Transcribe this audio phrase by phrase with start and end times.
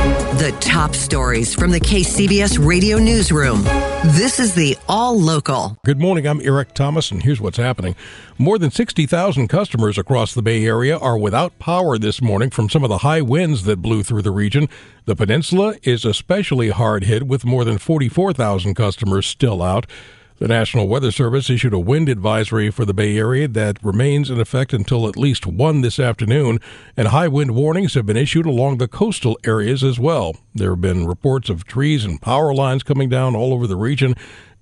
[0.00, 3.62] The top stories from the KCBS radio newsroom.
[4.16, 5.76] This is the All Local.
[5.84, 6.26] Good morning.
[6.26, 7.94] I'm Eric Thomas, and here's what's happening.
[8.38, 12.82] More than 60,000 customers across the Bay Area are without power this morning from some
[12.82, 14.70] of the high winds that blew through the region.
[15.04, 19.86] The peninsula is especially hard hit, with more than 44,000 customers still out.
[20.40, 24.40] The National Weather Service issued a wind advisory for the Bay Area that remains in
[24.40, 26.60] effect until at least 1 this afternoon,
[26.96, 30.38] and high wind warnings have been issued along the coastal areas as well.
[30.54, 34.14] There have been reports of trees and power lines coming down all over the region,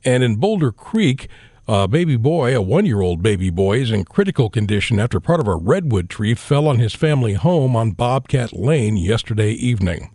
[0.05, 1.29] and in Boulder Creek,
[1.69, 5.39] a baby boy, a one year old baby boy, is in critical condition after part
[5.39, 10.11] of a redwood tree fell on his family home on Bobcat Lane yesterday evening.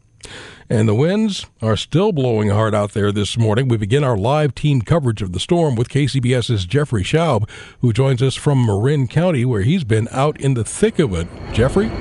[0.73, 3.67] And the winds are still blowing hard out there this morning.
[3.67, 7.47] We begin our live team coverage of the storm with KCBS's Jeffrey Schaub,
[7.81, 11.27] who joins us from Marin County, where he's been out in the thick of it.
[11.53, 11.91] Jeffrey?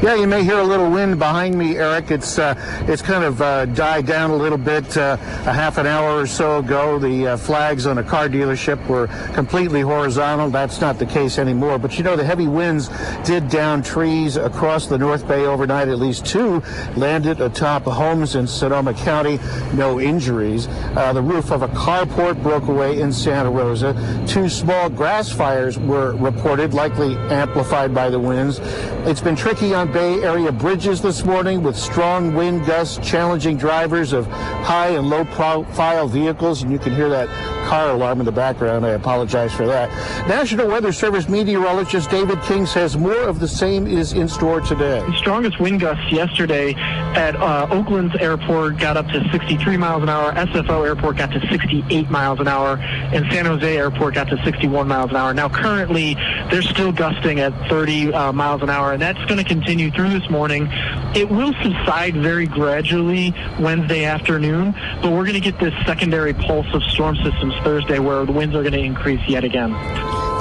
[0.00, 2.10] Yeah, you may hear a little wind behind me, Eric.
[2.12, 2.54] It's uh,
[2.86, 4.96] it's kind of uh, died down a little bit.
[4.96, 8.84] Uh, a half an hour or so ago, the uh, flags on a car dealership
[8.86, 10.50] were completely horizontal.
[10.50, 11.78] That's not the case anymore.
[11.78, 12.90] But you know, the heavy winds
[13.24, 15.88] did down trees across the North Bay overnight.
[15.88, 16.62] At least two
[16.96, 19.40] landed atop homes in Sonoma County.
[19.74, 20.68] No injuries.
[20.68, 23.94] Uh, the roof of a carport broke away in Santa Rosa.
[24.28, 28.60] Two small grass fires were reported, likely amplified by the winds.
[29.08, 34.12] It's been tricky on Bay Area bridges this morning with strong wind gusts challenging drivers
[34.12, 36.62] of high and low profile vehicles.
[36.62, 37.28] And you can hear that
[37.68, 38.86] car alarm in the background.
[38.86, 39.88] I apologize for that.
[40.26, 45.00] National Weather Service meteorologist David King says more of the same is in store today.
[45.00, 46.74] The strongest wind gusts yesterday
[47.16, 50.32] at uh, Oakland's airport got up to 63 miles an hour.
[50.32, 52.76] SFO airport got to 68 miles an hour.
[52.78, 55.34] And San Jose airport got to 61 miles an hour.
[55.34, 56.14] Now, currently,
[56.50, 60.10] they're still gusting at 30 uh, miles an hour, and that's going to continue through
[60.10, 60.68] this morning.
[61.14, 66.66] It will subside very gradually Wednesday afternoon, but we're going to get this secondary pulse
[66.72, 69.72] of storm systems Thursday where the winds are going to increase yet again.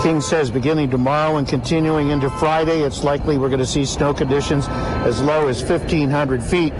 [0.01, 4.13] King says beginning tomorrow and continuing into Friday, it's likely we're going to see snow
[4.13, 6.73] conditions as low as 1,500 feet.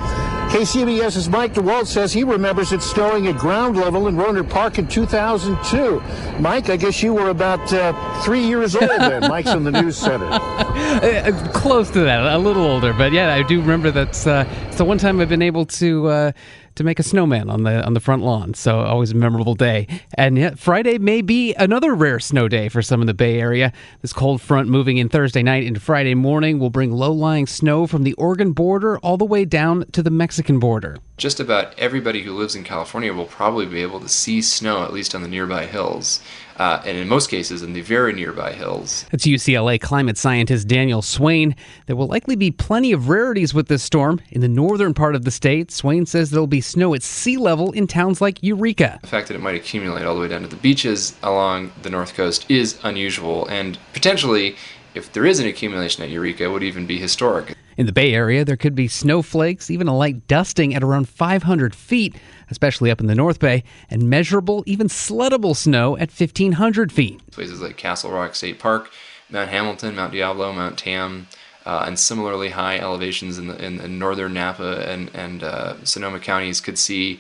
[0.48, 4.88] KCBS's Mike DeWalt says he remembers it snowing at ground level in Rohnert Park in
[4.88, 6.02] 2002.
[6.40, 9.22] Mike, I guess you were about uh, three years old then.
[9.30, 10.28] Mike's in the news center.
[10.78, 14.78] Uh, close to that, a little older, but yeah, I do remember that's uh, it's
[14.78, 16.32] the one time I've been able to uh,
[16.78, 18.54] to make a snowman on the on the front lawn.
[18.54, 19.88] So always a memorable day.
[20.14, 23.74] And yet Friday may be another rare snow day for some in the Bay Area.
[24.02, 28.04] This cold front moving in Thursday night into Friday morning will bring low-lying snow from
[28.04, 30.98] the Oregon border all the way down to the Mexican border.
[31.18, 34.94] Just about everybody who lives in California will probably be able to see snow at
[34.94, 36.22] least on the nearby hills
[36.58, 39.04] uh, and in most cases in the very nearby hills.
[39.10, 41.56] That's UCLA climate scientist Daniel Swain.
[41.88, 44.22] There will likely be plenty of rarities with this storm.
[44.30, 47.72] In the northern part of the state, Swain says there'll be snow at sea level
[47.72, 49.00] in towns like Eureka.
[49.02, 51.90] The fact that it might accumulate all the way down to the beaches along the
[51.90, 54.56] north coast is unusual and potentially
[54.94, 57.56] if there is an accumulation at Eureka, would even be historic.
[57.78, 61.76] In the Bay Area, there could be snowflakes, even a light dusting at around 500
[61.76, 62.16] feet,
[62.50, 67.22] especially up in the North Bay, and measurable, even sleddable snow at 1,500 feet.
[67.32, 68.90] Places like Castle Rock State Park,
[69.30, 71.28] Mount Hamilton, Mount Diablo, Mount Tam,
[71.68, 76.62] uh, and similarly high elevations in the in, northern Napa and and uh, Sonoma counties
[76.62, 77.20] could see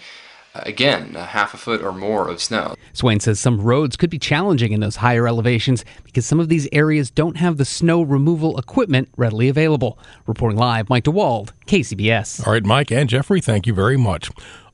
[0.65, 2.75] again, a half a foot or more of snow.
[2.93, 6.67] Swain says some roads could be challenging in those higher elevations because some of these
[6.71, 9.99] areas don't have the snow removal equipment readily available.
[10.25, 12.45] Reporting live, Mike DeWald, KCBS.
[12.45, 14.29] All right, Mike and Jeffrey, thank you very much.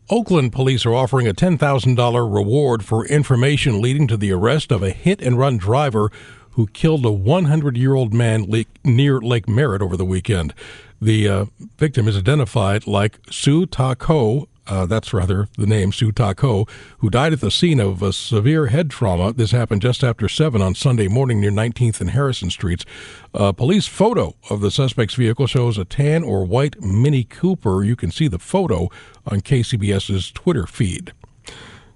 [0.09, 4.89] Oakland police are offering a $10,000 reward for information leading to the arrest of a
[4.91, 6.11] hit and run driver
[6.51, 8.45] who killed a 100 year old man
[8.83, 10.53] near Lake Merritt over the weekend.
[11.01, 11.45] The uh,
[11.77, 16.67] victim is identified like Su Ta Ko, uh, that's rather the name Sue Ta Ko,
[16.99, 19.33] who died at the scene of a severe head trauma.
[19.33, 22.85] This happened just after 7 on Sunday morning near 19th and Harrison Streets.
[23.33, 27.83] A police photo of the suspect's vehicle shows a tan or white Mini Cooper.
[27.83, 28.89] You can see the photo
[29.25, 31.13] on KCBS's Twitter feed.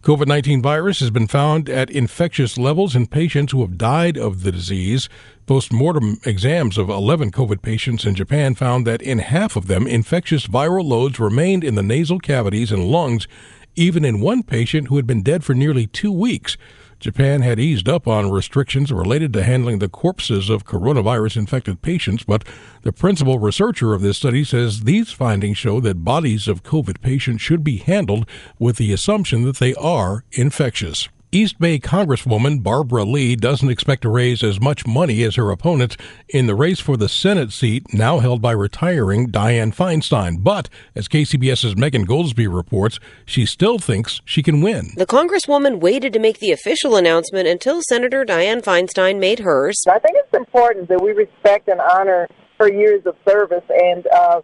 [0.08, 4.44] COVID 19 virus has been found at infectious levels in patients who have died of
[4.44, 5.10] the disease.
[5.46, 9.86] Post mortem exams of 11 COVID patients in Japan found that in half of them,
[9.86, 13.28] infectious viral loads remained in the nasal cavities and lungs,
[13.76, 16.56] even in one patient who had been dead for nearly two weeks.
[17.00, 22.24] Japan had eased up on restrictions related to handling the corpses of coronavirus infected patients,
[22.24, 22.44] but
[22.82, 27.42] the principal researcher of this study says these findings show that bodies of COVID patients
[27.42, 28.28] should be handled
[28.58, 31.10] with the assumption that they are infectious.
[31.32, 35.98] East Bay Congresswoman Barbara Lee doesn't expect to raise as much money as her opponent
[36.30, 40.42] in the race for the Senate seat now held by retiring Dianne Feinstein.
[40.42, 44.92] But, as KCBS's Megan Goldsby reports, she still thinks she can win.
[44.96, 49.84] The Congresswoman waited to make the official announcement until Senator Dianne Feinstein made hers.
[49.90, 54.42] I think it's important that we respect and honor her years of service and uh,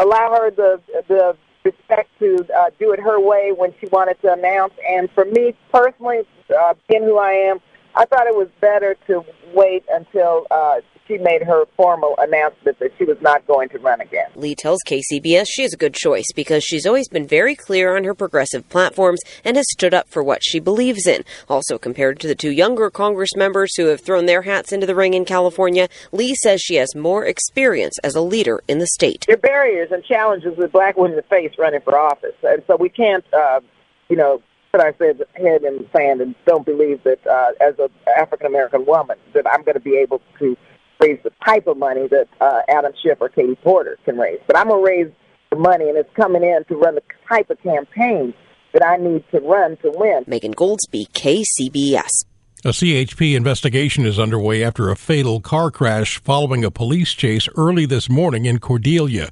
[0.00, 4.32] allow her the the respect to uh, do it her way when she wanted to
[4.32, 4.74] announce.
[4.88, 6.22] And for me personally,
[6.56, 7.60] uh, being who I am,
[7.96, 9.24] I thought it was better to
[9.54, 14.00] wait until uh, she made her formal announcement that she was not going to run
[14.00, 14.30] again.
[14.34, 18.04] Lee tells KCBS she is a good choice because she's always been very clear on
[18.04, 21.24] her progressive platforms and has stood up for what she believes in.
[21.48, 24.94] Also, compared to the two younger Congress members who have thrown their hats into the
[24.94, 29.24] ring in California, Lee says she has more experience as a leader in the state.
[29.26, 32.88] There are barriers and challenges that black women face running for office, and so we
[32.88, 33.60] can't, uh,
[34.08, 34.42] you know,
[34.74, 37.88] put our head in the sand and don't believe that uh, as an
[38.18, 40.56] African American woman that I'm going to be able to
[41.00, 44.40] raise the type of money that uh, Adam Schiff or Katie Porter can raise.
[44.48, 45.12] But I'm going to raise
[45.50, 48.34] the money, and it's coming in to run the type of campaign
[48.72, 50.24] that I need to run to win.
[50.26, 52.24] Megan Goldsby, KCBS.
[52.66, 57.84] A CHP investigation is underway after a fatal car crash following a police chase early
[57.84, 59.28] this morning in Cordelia.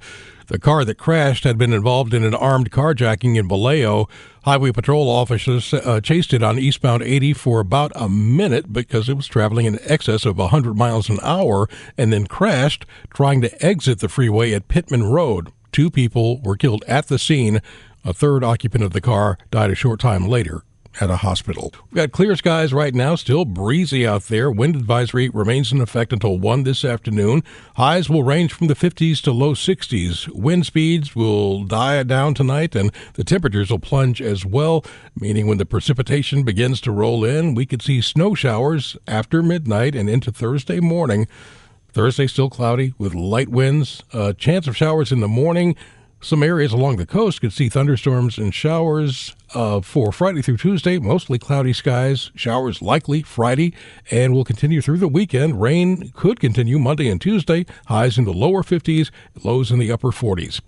[0.49, 4.07] The car that crashed had been involved in an armed carjacking in Vallejo.
[4.45, 9.17] Highway patrol officers uh, chased it on eastbound 80 for about a minute because it
[9.17, 12.85] was traveling in excess of 100 miles an hour and then crashed
[13.15, 15.51] trying to exit the freeway at Pittman Road.
[15.73, 17.63] Two people were killed at the scene.
[18.05, 20.65] A third occupant of the car died a short time later
[21.01, 21.73] at a hospital.
[21.91, 24.51] We've got clear skies right now, still breezy out there.
[24.51, 27.43] Wind advisory remains in effect until 1 this afternoon.
[27.77, 30.29] Highs will range from the 50s to low 60s.
[30.29, 34.85] Wind speeds will die down tonight, and the temperatures will plunge as well,
[35.19, 39.95] meaning when the precipitation begins to roll in, we could see snow showers after midnight
[39.95, 41.27] and into Thursday morning.
[41.93, 44.03] Thursday still cloudy with light winds.
[44.13, 45.77] A chance of showers in the morning.
[46.23, 51.01] Some areas along the coast could see thunderstorms and showers uh, for Friday through Tuesday.
[51.01, 53.75] Mostly cloudy skies, showers likely Friday,
[54.09, 55.61] and will continue through the weekend.
[55.61, 57.67] Rain could continue Monday and Tuesday.
[57.87, 59.11] Highs in the lower 50s,
[59.43, 60.61] lows in the upper 40s.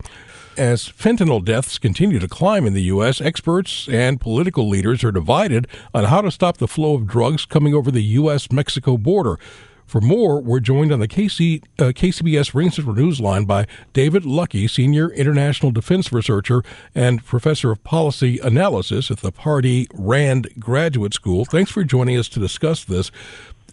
[0.59, 5.69] As fentanyl deaths continue to climb in the U.S., experts and political leaders are divided
[5.95, 8.51] on how to stop the flow of drugs coming over the U.S.
[8.51, 9.39] Mexico border.
[9.87, 14.69] For more, we're joined on the KC, uh, KCBS Ring Central Newsline by David Luckey,
[14.69, 16.63] Senior International Defense Researcher
[16.95, 21.45] and Professor of Policy Analysis at the Pardee Rand Graduate School.
[21.45, 23.11] Thanks for joining us to discuss this.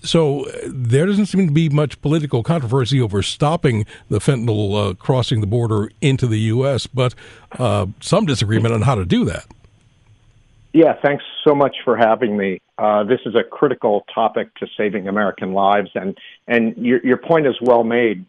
[0.04, 4.94] So uh, there doesn't seem to be much political controversy over stopping the fentanyl uh,
[4.96, 7.14] crossing the border into the U.S., but
[7.60, 9.46] uh, some disagreement on how to do that.
[10.74, 12.62] Yeah, thanks so much for having me.
[12.78, 17.46] Uh, this is a critical topic to saving American lives, and and your your point
[17.46, 18.26] is well made.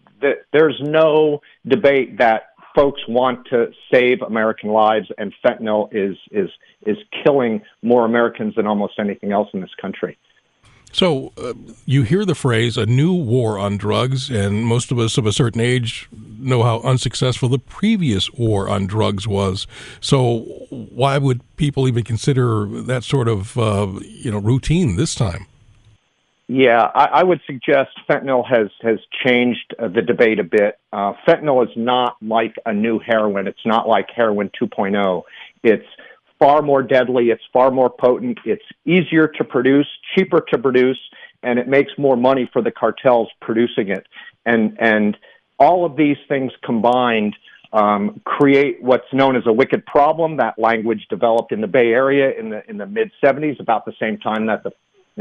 [0.52, 6.50] There's no debate that folks want to save American lives, and fentanyl is is
[6.84, 10.18] is killing more Americans than almost anything else in this country.
[10.92, 11.54] So uh,
[11.86, 15.32] you hear the phrase "a new war on drugs," and most of us of a
[15.32, 16.08] certain age
[16.38, 19.66] know how unsuccessful the previous war on drugs was.
[20.00, 25.46] So why would people even consider that sort of uh, you know routine this time?
[26.48, 30.78] Yeah, I, I would suggest fentanyl has has changed uh, the debate a bit.
[30.92, 33.46] Uh, fentanyl is not like a new heroin.
[33.46, 35.22] It's not like heroin 2.0.
[35.62, 35.86] It's
[36.42, 40.98] far more deadly, it's far more potent, it's easier to produce, cheaper to produce,
[41.44, 44.06] and it makes more money for the cartels producing it.
[44.44, 45.16] And and
[45.60, 47.36] all of these things combined
[47.72, 50.38] um, create what's known as a wicked problem.
[50.38, 53.94] That language developed in the Bay Area in the in the mid 70s, about the
[54.00, 54.72] same time that the,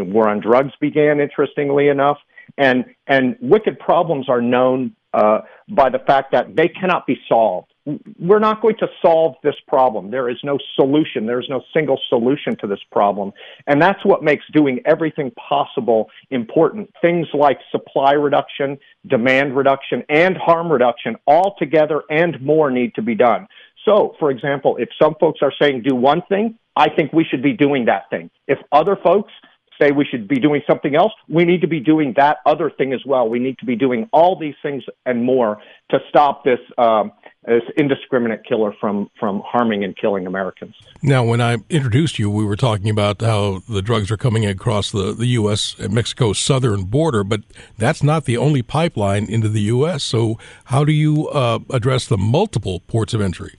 [0.04, 1.20] war on drugs began.
[1.20, 2.18] Interestingly enough,
[2.58, 7.71] and and wicked problems are known uh, by the fact that they cannot be solved.
[8.20, 10.12] We're not going to solve this problem.
[10.12, 11.26] There is no solution.
[11.26, 13.34] There is no single solution to this problem.
[13.66, 16.92] And that's what makes doing everything possible important.
[17.02, 23.02] Things like supply reduction, demand reduction, and harm reduction all together and more need to
[23.02, 23.48] be done.
[23.86, 27.42] So, for example, if some folks are saying do one thing, I think we should
[27.42, 28.30] be doing that thing.
[28.48, 29.32] If other folks
[29.82, 32.94] say we should be doing something else, we need to be doing that other thing
[32.94, 33.28] as well.
[33.28, 35.58] We need to be doing all these things and more
[35.90, 37.12] to stop this um,
[37.46, 40.76] this indiscriminate killer from from harming and killing Americans.
[41.02, 44.92] Now, when I introduced you, we were talking about how the drugs are coming across
[44.92, 45.76] the the U.S.
[45.80, 47.42] and Mexico southern border, but
[47.78, 50.04] that's not the only pipeline into the U.S.
[50.04, 53.56] So, how do you uh, address the multiple ports of entry?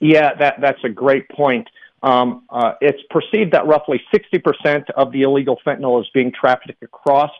[0.00, 1.68] Yeah, that that's a great point.
[2.02, 7.30] Um, uh, it's perceived that roughly 60% of the illegal fentanyl is being trafficked across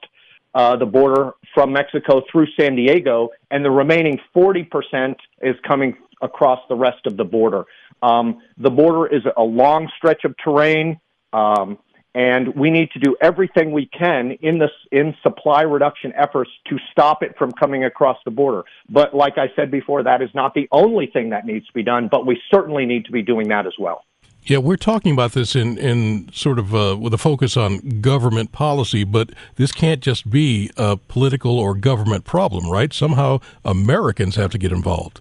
[0.54, 6.60] uh, the border from Mexico through San Diego, and the remaining 40% is coming across
[6.68, 7.64] the rest of the border.
[8.02, 11.00] Um, the border is a long stretch of terrain,
[11.32, 11.78] um,
[12.14, 16.76] and we need to do everything we can in this in supply reduction efforts to
[16.90, 18.64] stop it from coming across the border.
[18.88, 21.82] But like I said before, that is not the only thing that needs to be
[21.82, 24.04] done, but we certainly need to be doing that as well.
[24.44, 28.50] Yeah, we're talking about this in, in sort of uh, with a focus on government
[28.50, 32.92] policy, but this can't just be a political or government problem, right?
[32.92, 35.20] Somehow Americans have to get involved.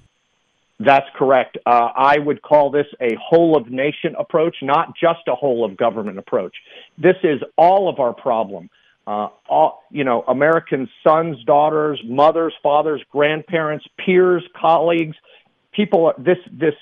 [0.79, 1.59] That's correct.
[1.67, 5.77] Uh, I would call this a whole of nation approach, not just a whole of
[5.77, 6.55] government approach.
[6.97, 8.71] This is all of our problem.
[9.05, 15.15] Uh, all, you know, American sons, daughters, mothers, fathers, grandparents, peers, colleagues,
[15.73, 16.13] people.
[16.17, 16.75] This this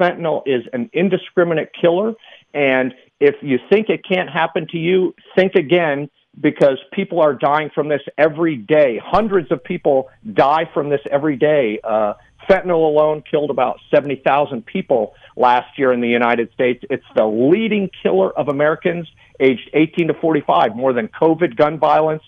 [0.00, 2.14] fentanyl is an indiscriminate killer.
[2.54, 7.70] And if you think it can't happen to you, think again because people are dying
[7.74, 9.00] from this every day.
[9.04, 11.78] Hundreds of people die from this every day.
[11.84, 12.14] Uh,
[12.48, 16.82] fentanyl alone killed about 70,000 people last year in the United States.
[16.90, 19.08] It's the leading killer of Americans
[19.40, 22.22] aged 18 to 45, more than COVID, gun violence,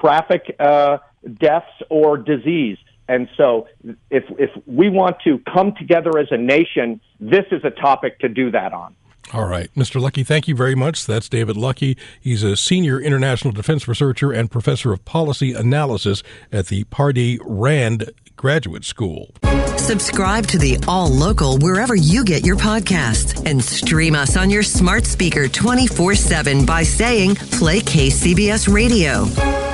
[0.00, 0.98] traffic uh,
[1.38, 2.78] deaths, or disease.
[3.08, 3.68] And so,
[4.10, 8.28] if if we want to come together as a nation, this is a topic to
[8.28, 8.94] do that on.
[9.32, 10.00] All right, Mr.
[10.00, 11.06] Luckey, thank you very much.
[11.06, 11.96] That's David Luckey.
[12.20, 18.10] He's a senior international defense researcher and professor of policy analysis at the Pardee Rand
[18.36, 19.30] Graduate School.
[19.76, 24.62] Subscribe to the All Local wherever you get your podcasts and stream us on your
[24.62, 29.73] smart speaker 24 7 by saying Play KCBS Radio.